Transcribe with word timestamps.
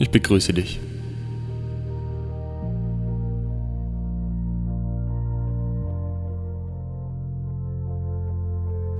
Ich 0.00 0.10
begrüße 0.10 0.54
dich. 0.54 0.80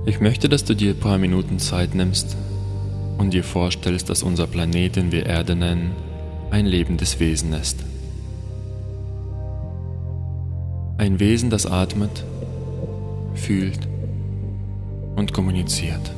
Ich 0.05 0.19
möchte, 0.19 0.47
dass 0.47 0.63
du 0.63 0.75
dir 0.75 0.91
ein 0.91 0.99
paar 0.99 1.17
Minuten 1.17 1.57
Zeit 1.57 1.95
nimmst 1.95 2.37
und 3.17 3.33
dir 3.33 3.43
vorstellst, 3.43 4.11
dass 4.11 4.21
unser 4.21 4.45
Planet, 4.45 4.95
den 4.95 5.11
wir 5.11 5.25
Erde 5.25 5.55
nennen, 5.55 5.95
ein 6.51 6.67
lebendes 6.67 7.19
Wesen 7.19 7.53
ist. 7.53 7.83
Ein 10.99 11.19
Wesen, 11.19 11.49
das 11.49 11.65
atmet, 11.65 12.23
fühlt 13.33 13.79
und 15.15 15.33
kommuniziert. 15.33 16.11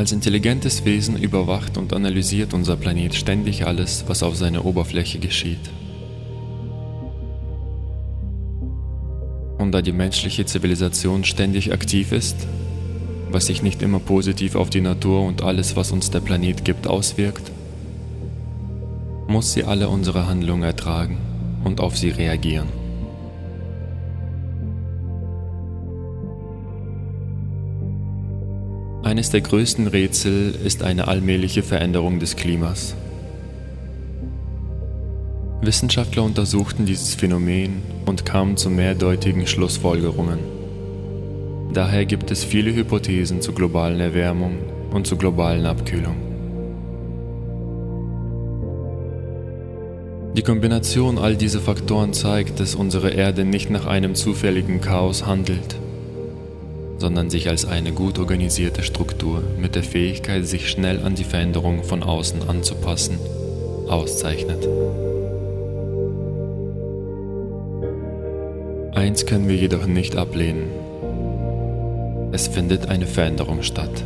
Als 0.00 0.12
intelligentes 0.12 0.86
Wesen 0.86 1.18
überwacht 1.18 1.76
und 1.76 1.92
analysiert 1.92 2.54
unser 2.54 2.78
Planet 2.78 3.14
ständig 3.14 3.66
alles, 3.66 4.04
was 4.06 4.22
auf 4.22 4.34
seiner 4.34 4.64
Oberfläche 4.64 5.18
geschieht. 5.18 5.60
Und 9.58 9.72
da 9.72 9.82
die 9.82 9.92
menschliche 9.92 10.46
Zivilisation 10.46 11.24
ständig 11.24 11.74
aktiv 11.74 12.12
ist, 12.12 12.46
was 13.30 13.44
sich 13.44 13.62
nicht 13.62 13.82
immer 13.82 13.98
positiv 13.98 14.54
auf 14.54 14.70
die 14.70 14.80
Natur 14.80 15.22
und 15.22 15.42
alles, 15.42 15.76
was 15.76 15.92
uns 15.92 16.10
der 16.10 16.20
Planet 16.20 16.64
gibt, 16.64 16.86
auswirkt, 16.86 17.52
muss 19.28 19.52
sie 19.52 19.64
alle 19.64 19.90
unsere 19.90 20.26
Handlungen 20.26 20.62
ertragen 20.62 21.18
und 21.62 21.78
auf 21.78 21.98
sie 21.98 22.08
reagieren. 22.08 22.79
Eines 29.10 29.30
der 29.30 29.40
größten 29.40 29.88
Rätsel 29.88 30.54
ist 30.64 30.84
eine 30.84 31.08
allmähliche 31.08 31.64
Veränderung 31.64 32.20
des 32.20 32.36
Klimas. 32.36 32.94
Wissenschaftler 35.62 36.22
untersuchten 36.22 36.86
dieses 36.86 37.16
Phänomen 37.16 37.82
und 38.06 38.24
kamen 38.24 38.56
zu 38.56 38.70
mehrdeutigen 38.70 39.48
Schlussfolgerungen. 39.48 40.38
Daher 41.72 42.06
gibt 42.06 42.30
es 42.30 42.44
viele 42.44 42.72
Hypothesen 42.72 43.40
zur 43.40 43.56
globalen 43.56 43.98
Erwärmung 43.98 44.58
und 44.92 45.08
zur 45.08 45.18
globalen 45.18 45.66
Abkühlung. 45.66 46.14
Die 50.36 50.42
Kombination 50.42 51.18
all 51.18 51.34
dieser 51.34 51.58
Faktoren 51.58 52.12
zeigt, 52.12 52.60
dass 52.60 52.76
unsere 52.76 53.10
Erde 53.10 53.44
nicht 53.44 53.70
nach 53.70 53.86
einem 53.86 54.14
zufälligen 54.14 54.80
Chaos 54.80 55.26
handelt, 55.26 55.80
sondern 57.00 57.30
sich 57.30 57.48
als 57.48 57.64
eine 57.64 57.92
gut 57.92 58.18
organisierte 58.18 58.82
Struktur 58.82 59.42
mit 59.58 59.74
der 59.74 59.82
Fähigkeit, 59.82 60.46
sich 60.46 60.68
schnell 60.68 61.02
an 61.02 61.14
die 61.14 61.24
Veränderungen 61.24 61.82
von 61.82 62.02
außen 62.02 62.48
anzupassen, 62.48 63.18
auszeichnet. 63.88 64.68
Eins 68.94 69.24
können 69.24 69.48
wir 69.48 69.56
jedoch 69.56 69.86
nicht 69.86 70.16
ablehnen. 70.16 70.68
Es 72.32 72.48
findet 72.48 72.88
eine 72.88 73.06
Veränderung 73.06 73.62
statt. 73.62 74.04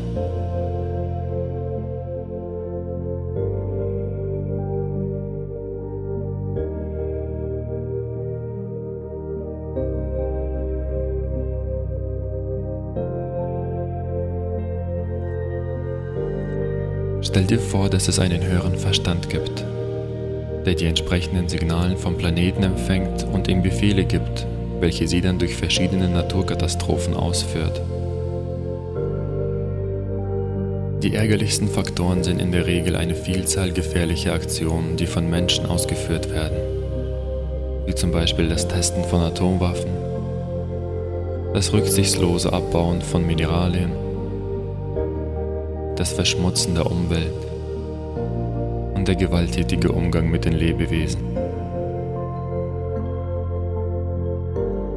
Stell 17.24 17.44
dir 17.44 17.58
vor, 17.58 17.88
dass 17.88 18.06
es 18.06 18.18
einen 18.18 18.44
höheren 18.44 18.76
Verstand 18.76 19.30
gibt, 19.30 19.64
der 20.66 20.74
die 20.74 20.84
entsprechenden 20.84 21.48
Signale 21.48 21.96
vom 21.96 22.18
Planeten 22.18 22.62
empfängt 22.62 23.26
und 23.32 23.48
ihm 23.48 23.62
Befehle 23.62 24.04
gibt, 24.04 24.46
welche 24.78 25.08
sie 25.08 25.22
dann 25.22 25.38
durch 25.38 25.56
verschiedene 25.56 26.08
Naturkatastrophen 26.08 27.14
ausführt. 27.14 27.80
Die 31.02 31.14
ärgerlichsten 31.14 31.68
Faktoren 31.68 32.22
sind 32.22 32.40
in 32.40 32.52
der 32.52 32.66
Regel 32.66 32.94
eine 32.94 33.14
Vielzahl 33.14 33.72
gefährlicher 33.72 34.34
Aktionen, 34.34 34.96
die 34.98 35.06
von 35.06 35.28
Menschen 35.28 35.64
ausgeführt 35.66 36.30
werden, 36.30 36.58
wie 37.86 37.94
zum 37.94 38.10
Beispiel 38.10 38.48
das 38.48 38.68
Testen 38.68 39.02
von 39.02 39.22
Atomwaffen, 39.22 39.90
das 41.54 41.72
rücksichtslose 41.72 42.52
Abbauen 42.52 43.00
von 43.00 43.26
Mineralien, 43.26 44.03
das 45.96 46.12
Verschmutzen 46.12 46.74
der 46.74 46.90
Umwelt 46.90 47.32
und 48.94 49.08
der 49.08 49.16
gewalttätige 49.16 49.92
Umgang 49.92 50.30
mit 50.30 50.44
den 50.44 50.54
Lebewesen. 50.54 51.20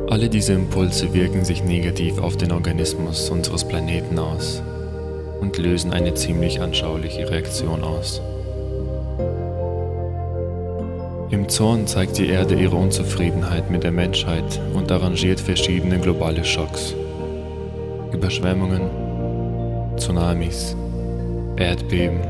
Alle 0.10 0.30
diese 0.30 0.54
Impulse 0.54 1.14
wirken 1.14 1.44
sich 1.44 1.64
negativ 1.64 2.18
auf 2.20 2.38
den 2.38 2.52
Organismus 2.52 3.30
unseres 3.30 3.68
Planeten 3.68 4.18
aus 4.18 4.64
und 5.42 5.58
lösen 5.58 5.92
eine 5.92 6.14
ziemlich 6.14 6.62
anschauliche 6.62 7.30
Reaktion 7.30 7.84
aus. 7.84 8.22
Im 11.30 11.50
Zorn 11.50 11.86
zeigt 11.88 12.18
die 12.18 12.30
Erde 12.30 12.56
ihre 12.56 12.78
Unzufriedenheit 12.78 13.70
mit 13.70 13.84
der 13.84 13.92
Menschheit 13.92 14.62
und 14.74 14.92
arrangiert 14.92 15.42
verschiedene 15.42 16.00
globale 16.00 16.46
Schocks. 16.46 16.96
Überschwemmungen, 18.14 18.90
Tsunamis, 19.98 20.78
Erdbeben. 21.58 22.22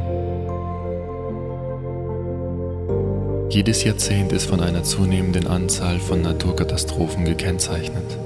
Jedes 3.50 3.84
Jahrzehnt 3.84 4.32
ist 4.32 4.46
von 4.46 4.62
einer 4.62 4.84
zunehmenden 4.84 5.48
Anzahl 5.48 6.00
von 6.00 6.22
Naturkatastrophen 6.22 7.26
gekennzeichnet. 7.26 8.18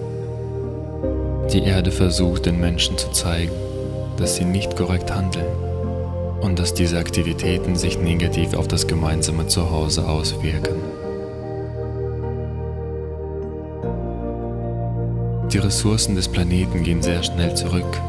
Die 1.51 1.63
Erde 1.63 1.91
versucht 1.91 2.45
den 2.45 2.59
Menschen 2.59 2.97
zu 2.99 3.09
zeigen, 3.11 3.51
dass 4.17 4.35
sie 4.35 4.45
nicht 4.45 4.75
korrekt 4.75 5.11
handeln 5.11 5.47
und 6.41 6.59
dass 6.59 6.75
diese 6.75 6.99
Aktivitäten 6.99 7.75
sich 7.75 7.97
negativ 7.97 8.53
auf 8.53 8.67
das 8.67 8.85
gemeinsame 8.85 9.47
Zuhause 9.47 10.07
auswirken. 10.07 10.75
Die 15.51 15.57
Ressourcen 15.57 16.15
des 16.15 16.27
Planeten 16.27 16.83
gehen 16.83 17.01
sehr 17.01 17.23
schnell 17.23 17.55
zurück 17.55 17.99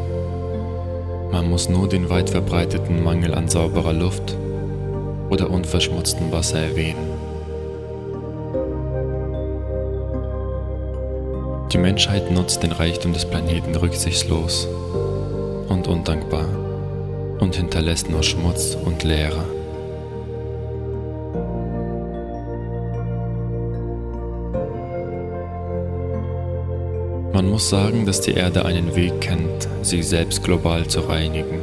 man 1.33 1.49
muss 1.49 1.69
nur 1.71 1.89
den 1.89 2.11
weit 2.11 2.29
verbreiteten 2.29 3.03
Mangel 3.03 3.35
an 3.35 3.49
sauberer 3.49 3.95
Luft 3.95 4.37
oder 5.31 5.51
unverschmutztem 5.51 6.31
Wasser 6.31 6.59
erwähnen. 6.59 7.09
Die 11.73 11.79
Menschheit 11.79 12.31
nutzt 12.31 12.63
den 12.63 12.73
Reichtum 12.73 13.15
des 13.15 13.25
Planeten 13.25 13.75
rücksichtslos 13.75 14.69
und 15.69 15.89
undankbar 15.89 16.45
und 17.41 17.57
hinterlässt 17.57 18.11
nur 18.11 18.23
Schmutz 18.23 18.77
und 18.85 19.03
Leere. 19.03 19.62
Man 27.33 27.49
muss 27.49 27.71
sagen, 27.71 28.05
dass 28.05 28.21
die 28.21 28.33
Erde 28.33 28.67
einen 28.67 28.95
Weg 28.95 29.23
kennt, 29.23 29.67
sich 29.81 30.07
selbst 30.07 30.45
global 30.45 30.87
zu 30.87 31.01
reinigen. 31.01 31.61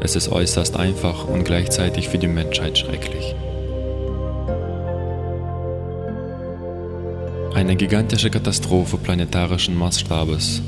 Es 0.00 0.14
ist 0.14 0.30
äußerst 0.30 0.76
einfach 0.76 1.26
und 1.26 1.44
gleichzeitig 1.44 2.08
für 2.08 2.18
die 2.18 2.28
Menschheit 2.28 2.78
schrecklich. 2.78 3.34
Eine 7.54 7.74
gigantische 7.74 8.30
Katastrophe 8.30 8.98
planetarischen 8.98 9.76
Maßstabes, 9.76 10.62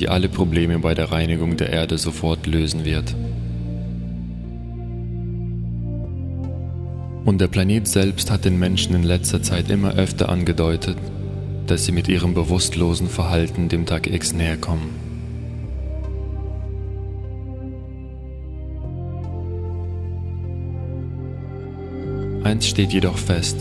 die 0.00 0.08
alle 0.08 0.28
Probleme 0.28 0.80
bei 0.80 0.94
der 0.94 1.12
Reinigung 1.12 1.56
der 1.56 1.70
Erde 1.70 1.98
sofort 1.98 2.48
lösen 2.48 2.84
wird. 2.84 3.14
Und 7.24 7.40
der 7.40 7.46
Planet 7.46 7.86
selbst 7.86 8.32
hat 8.32 8.44
den 8.44 8.58
Menschen 8.58 8.96
in 8.96 9.04
letzter 9.04 9.42
Zeit 9.44 9.70
immer 9.70 9.94
öfter 9.94 10.28
angedeutet, 10.28 10.96
dass 11.66 11.84
sie 11.84 11.92
mit 11.92 12.08
ihrem 12.08 12.34
bewusstlosen 12.34 13.08
Verhalten 13.08 13.68
dem 13.68 13.86
Tag 13.86 14.06
X 14.06 14.32
näher 14.32 14.56
kommen. 14.56 14.90
Eins 22.44 22.66
steht 22.66 22.92
jedoch 22.92 23.16
fest. 23.16 23.56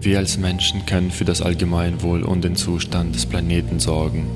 Wir 0.00 0.18
als 0.18 0.38
Menschen 0.38 0.86
können 0.86 1.10
für 1.10 1.24
das 1.24 1.42
Allgemeinwohl 1.42 2.22
und 2.22 2.44
den 2.44 2.56
Zustand 2.56 3.14
des 3.14 3.26
Planeten 3.26 3.78
sorgen. 3.78 4.26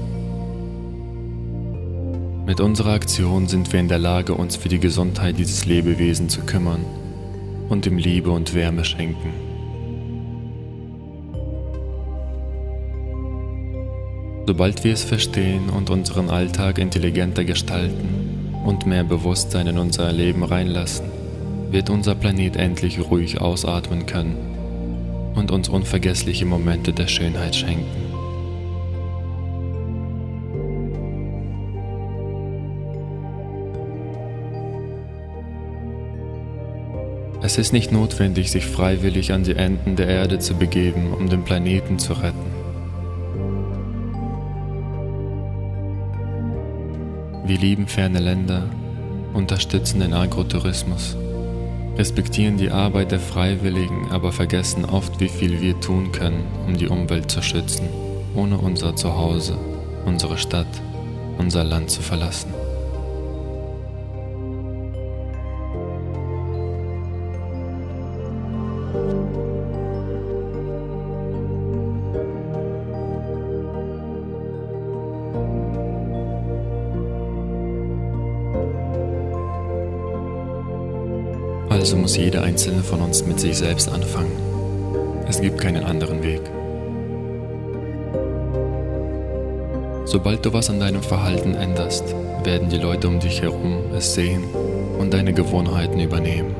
Mit 2.46 2.60
unserer 2.60 2.92
Aktion 2.92 3.46
sind 3.46 3.72
wir 3.72 3.80
in 3.80 3.88
der 3.88 3.98
Lage, 4.00 4.34
uns 4.34 4.56
für 4.56 4.68
die 4.68 4.80
Gesundheit 4.80 5.38
dieses 5.38 5.64
Lebewesen 5.64 6.28
zu 6.28 6.42
kümmern 6.42 6.84
und 7.68 7.86
ihm 7.86 7.96
Liebe 7.96 8.30
und 8.30 8.52
Wärme 8.54 8.84
schenken. 8.84 9.51
Sobald 14.44 14.82
wir 14.82 14.92
es 14.92 15.04
verstehen 15.04 15.70
und 15.70 15.88
unseren 15.88 16.28
Alltag 16.28 16.78
intelligenter 16.78 17.44
gestalten 17.44 18.54
und 18.64 18.86
mehr 18.86 19.04
Bewusstsein 19.04 19.68
in 19.68 19.78
unser 19.78 20.10
Leben 20.12 20.42
reinlassen, 20.42 21.06
wird 21.70 21.90
unser 21.90 22.16
Planet 22.16 22.56
endlich 22.56 22.98
ruhig 23.00 23.40
ausatmen 23.40 24.04
können 24.04 24.36
und 25.36 25.52
uns 25.52 25.68
unvergessliche 25.68 26.44
Momente 26.44 26.92
der 26.92 27.06
Schönheit 27.06 27.54
schenken. 27.54 27.86
Es 37.44 37.58
ist 37.58 37.72
nicht 37.72 37.90
notwendig, 37.90 38.50
sich 38.50 38.66
freiwillig 38.66 39.32
an 39.32 39.44
die 39.44 39.56
Enden 39.56 39.96
der 39.96 40.08
Erde 40.08 40.38
zu 40.38 40.54
begeben, 40.54 41.12
um 41.12 41.28
den 41.28 41.44
Planeten 41.44 41.98
zu 41.98 42.12
retten. 42.12 42.51
Wir 47.44 47.58
lieben 47.58 47.88
ferne 47.88 48.20
Länder, 48.20 48.62
unterstützen 49.34 49.98
den 49.98 50.14
Agrotourismus, 50.14 51.16
respektieren 51.98 52.56
die 52.56 52.70
Arbeit 52.70 53.10
der 53.10 53.18
Freiwilligen, 53.18 54.12
aber 54.12 54.30
vergessen 54.30 54.84
oft, 54.84 55.18
wie 55.18 55.28
viel 55.28 55.60
wir 55.60 55.80
tun 55.80 56.12
können, 56.12 56.44
um 56.68 56.76
die 56.76 56.86
Umwelt 56.86 57.32
zu 57.32 57.42
schützen, 57.42 57.88
ohne 58.36 58.58
unser 58.58 58.94
Zuhause, 58.94 59.58
unsere 60.06 60.38
Stadt, 60.38 60.80
unser 61.36 61.64
Land 61.64 61.90
zu 61.90 62.00
verlassen. 62.00 62.61
Also 81.82 81.96
muss 81.96 82.16
jeder 82.16 82.44
einzelne 82.44 82.80
von 82.84 83.00
uns 83.00 83.26
mit 83.26 83.40
sich 83.40 83.56
selbst 83.56 83.88
anfangen. 83.88 84.30
Es 85.28 85.40
gibt 85.40 85.60
keinen 85.60 85.82
anderen 85.82 86.22
Weg. 86.22 86.40
Sobald 90.04 90.46
du 90.46 90.52
was 90.52 90.70
an 90.70 90.78
deinem 90.78 91.02
Verhalten 91.02 91.56
änderst, 91.56 92.14
werden 92.44 92.68
die 92.68 92.78
Leute 92.78 93.08
um 93.08 93.18
dich 93.18 93.42
herum 93.42 93.78
es 93.96 94.14
sehen 94.14 94.44
und 94.96 95.12
deine 95.12 95.32
Gewohnheiten 95.32 95.98
übernehmen. 95.98 96.54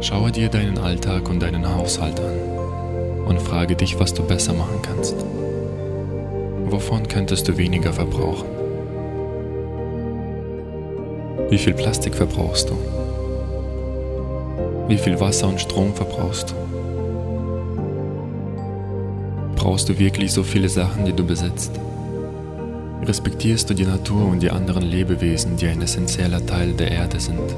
Schaue 0.00 0.32
dir 0.32 0.48
deinen 0.48 0.78
Alltag 0.78 1.30
und 1.30 1.40
deinen 1.40 1.72
Haushalt 1.72 2.18
an 2.18 3.28
und 3.28 3.40
frage 3.40 3.76
dich, 3.76 4.00
was 4.00 4.12
du 4.12 4.24
besser 4.24 4.54
machen 4.54 4.82
kannst. 4.82 5.14
Wovon 6.64 7.06
könntest 7.06 7.46
du 7.46 7.56
weniger 7.56 7.92
verbrauchen? 7.92 8.55
Wie 11.48 11.58
viel 11.58 11.74
Plastik 11.74 12.16
verbrauchst 12.16 12.70
du? 12.70 12.74
Wie 14.88 14.98
viel 14.98 15.20
Wasser 15.20 15.46
und 15.46 15.60
Strom 15.60 15.94
verbrauchst 15.94 16.50
du? 16.50 16.54
Brauchst 19.54 19.88
du 19.88 19.96
wirklich 19.96 20.32
so 20.32 20.42
viele 20.42 20.68
Sachen, 20.68 21.04
die 21.04 21.12
du 21.12 21.24
besitzt? 21.24 21.70
Respektierst 23.04 23.70
du 23.70 23.74
die 23.74 23.86
Natur 23.86 24.26
und 24.26 24.42
die 24.42 24.50
anderen 24.50 24.82
Lebewesen, 24.82 25.56
die 25.56 25.68
ein 25.68 25.80
essentieller 25.80 26.44
Teil 26.44 26.72
der 26.72 26.90
Erde 26.90 27.20
sind? 27.20 27.54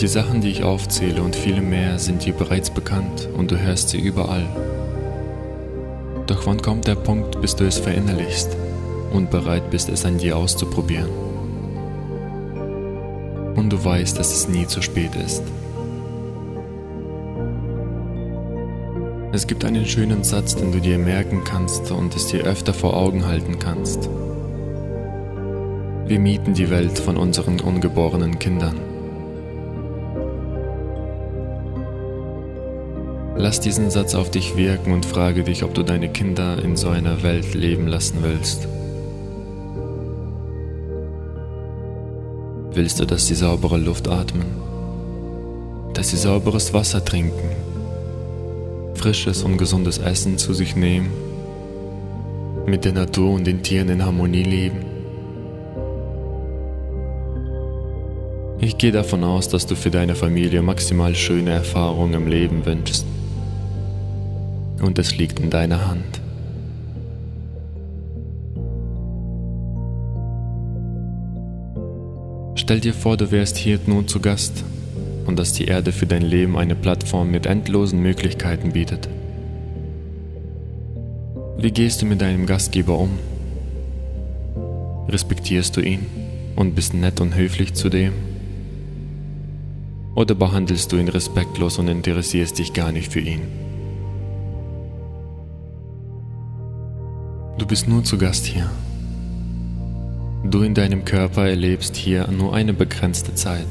Die 0.00 0.08
Sachen, 0.08 0.40
die 0.40 0.50
ich 0.50 0.64
aufzähle 0.64 1.22
und 1.22 1.36
viele 1.36 1.60
mehr 1.60 1.98
sind 1.98 2.24
dir 2.24 2.32
bereits 2.32 2.70
bekannt 2.70 3.28
und 3.36 3.50
du 3.50 3.58
hörst 3.58 3.90
sie 3.90 4.00
überall. 4.00 4.46
Doch 6.26 6.46
wann 6.46 6.62
kommt 6.62 6.86
der 6.86 6.94
Punkt, 6.94 7.38
bis 7.42 7.54
du 7.54 7.64
es 7.64 7.76
verinnerlichst? 7.76 8.56
Und 9.14 9.30
bereit 9.30 9.70
bist, 9.70 9.88
es 9.88 10.04
an 10.04 10.18
dir 10.18 10.36
auszuprobieren. 10.36 11.08
Und 13.54 13.70
du 13.72 13.82
weißt, 13.82 14.18
dass 14.18 14.32
es 14.32 14.48
nie 14.48 14.66
zu 14.66 14.82
spät 14.82 15.14
ist. 15.14 15.42
Es 19.32 19.46
gibt 19.46 19.64
einen 19.64 19.86
schönen 19.86 20.22
Satz, 20.22 20.54
den 20.54 20.70
du 20.70 20.80
dir 20.80 20.98
merken 20.98 21.42
kannst 21.44 21.90
und 21.90 22.14
es 22.14 22.26
dir 22.26 22.44
öfter 22.44 22.72
vor 22.72 22.96
Augen 22.96 23.26
halten 23.26 23.58
kannst. 23.58 24.08
Wir 26.06 26.20
mieten 26.20 26.54
die 26.54 26.70
Welt 26.70 26.98
von 26.98 27.16
unseren 27.16 27.60
ungeborenen 27.60 28.38
Kindern. 28.38 28.78
Lass 33.36 33.58
diesen 33.58 33.90
Satz 33.90 34.14
auf 34.14 34.30
dich 34.30 34.56
wirken 34.56 34.92
und 34.92 35.04
frage 35.04 35.42
dich, 35.42 35.64
ob 35.64 35.74
du 35.74 35.82
deine 35.82 36.08
Kinder 36.08 36.62
in 36.62 36.76
so 36.76 36.88
einer 36.88 37.22
Welt 37.22 37.54
leben 37.54 37.88
lassen 37.88 38.18
willst. 38.22 38.68
Willst 42.74 42.98
du, 42.98 43.04
dass 43.04 43.28
sie 43.28 43.36
saubere 43.36 43.76
Luft 43.76 44.08
atmen? 44.08 44.46
Dass 45.92 46.10
sie 46.10 46.16
sauberes 46.16 46.74
Wasser 46.74 47.04
trinken? 47.04 47.50
Frisches 48.96 49.44
und 49.44 49.58
gesundes 49.58 49.98
Essen 49.98 50.38
zu 50.38 50.52
sich 50.54 50.74
nehmen? 50.74 51.12
Mit 52.66 52.84
der 52.84 52.92
Natur 52.92 53.30
und 53.34 53.46
den 53.46 53.62
Tieren 53.62 53.90
in 53.90 54.04
Harmonie 54.04 54.42
leben? 54.42 54.84
Ich 58.58 58.76
gehe 58.76 58.90
davon 58.90 59.22
aus, 59.22 59.48
dass 59.48 59.66
du 59.66 59.76
für 59.76 59.92
deine 59.92 60.16
Familie 60.16 60.60
maximal 60.60 61.14
schöne 61.14 61.50
Erfahrungen 61.50 62.14
im 62.14 62.26
Leben 62.26 62.66
wünschst. 62.66 63.06
Und 64.82 64.98
es 64.98 65.16
liegt 65.16 65.38
in 65.38 65.50
deiner 65.50 65.86
Hand. 65.86 66.23
Stell 72.64 72.80
dir 72.80 72.94
vor, 72.94 73.18
du 73.18 73.30
wärst 73.30 73.58
hier 73.58 73.78
nun 73.84 74.08
zu 74.08 74.20
Gast 74.20 74.64
und 75.26 75.38
dass 75.38 75.52
die 75.52 75.66
Erde 75.66 75.92
für 75.92 76.06
dein 76.06 76.22
Leben 76.22 76.56
eine 76.56 76.74
Plattform 76.74 77.30
mit 77.30 77.44
endlosen 77.44 78.00
Möglichkeiten 78.00 78.72
bietet. 78.72 79.06
Wie 81.58 81.70
gehst 81.70 82.00
du 82.00 82.06
mit 82.06 82.22
deinem 82.22 82.46
Gastgeber 82.46 82.98
um? 82.98 83.18
Respektierst 85.10 85.76
du 85.76 85.82
ihn 85.82 86.06
und 86.56 86.74
bist 86.74 86.94
nett 86.94 87.20
und 87.20 87.36
höflich 87.36 87.74
zu 87.74 87.90
dem? 87.90 88.14
Oder 90.14 90.34
behandelst 90.34 90.90
du 90.90 90.96
ihn 90.96 91.08
respektlos 91.08 91.78
und 91.78 91.88
interessierst 91.88 92.58
dich 92.58 92.72
gar 92.72 92.92
nicht 92.92 93.12
für 93.12 93.20
ihn? 93.20 93.42
Du 97.58 97.66
bist 97.66 97.88
nur 97.88 98.02
zu 98.04 98.16
Gast 98.16 98.46
hier. 98.46 98.70
Du 100.44 100.60
in 100.62 100.74
deinem 100.74 101.06
Körper 101.06 101.48
erlebst 101.48 101.96
hier 101.96 102.28
nur 102.28 102.54
eine 102.54 102.74
begrenzte 102.74 103.34
Zeit. 103.34 103.66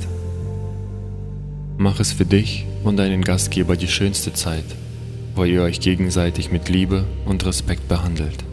Mach 1.77 1.99
es 1.99 2.11
für 2.11 2.25
dich 2.25 2.65
und 2.83 2.97
deinen 2.97 3.21
Gastgeber 3.21 3.75
die 3.75 3.87
schönste 3.87 4.33
Zeit, 4.33 4.65
wo 5.35 5.43
ihr 5.43 5.61
euch 5.61 5.79
gegenseitig 5.79 6.51
mit 6.51 6.69
Liebe 6.69 7.05
und 7.25 7.45
Respekt 7.45 7.87
behandelt. 7.87 8.43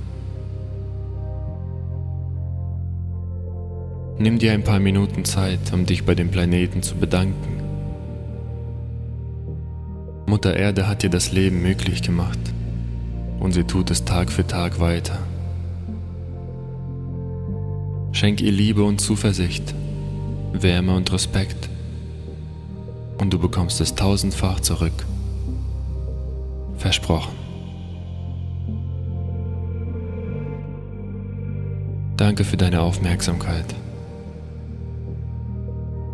Nimm 4.18 4.38
dir 4.38 4.52
ein 4.52 4.64
paar 4.64 4.80
Minuten 4.80 5.24
Zeit, 5.24 5.72
um 5.72 5.86
dich 5.86 6.04
bei 6.04 6.14
dem 6.14 6.30
Planeten 6.30 6.82
zu 6.82 6.96
bedanken. 6.96 7.62
Mutter 10.26 10.54
Erde 10.54 10.86
hat 10.86 11.02
dir 11.02 11.10
das 11.10 11.32
Leben 11.32 11.62
möglich 11.62 12.02
gemacht 12.02 12.38
und 13.40 13.52
sie 13.52 13.64
tut 13.64 13.90
es 13.90 14.04
Tag 14.04 14.30
für 14.30 14.46
Tag 14.46 14.78
weiter. 14.78 15.18
Schenk 18.12 18.40
ihr 18.40 18.52
Liebe 18.52 18.82
und 18.82 19.00
Zuversicht, 19.00 19.74
Wärme 20.52 20.94
und 20.94 21.12
Respekt. 21.12 21.68
Und 23.18 23.30
du 23.32 23.38
bekommst 23.38 23.80
es 23.80 23.94
tausendfach 23.94 24.60
zurück. 24.60 25.06
Versprochen. 26.76 27.34
Danke 32.16 32.44
für 32.44 32.56
deine 32.56 32.82
Aufmerksamkeit. 32.82 33.74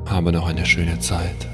Habe 0.06 0.32
noch 0.32 0.46
eine 0.46 0.66
schöne 0.66 1.00
Zeit. 1.00 1.48